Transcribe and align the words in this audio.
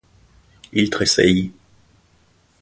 Il 0.73 0.89
tressaillit. 0.89 1.53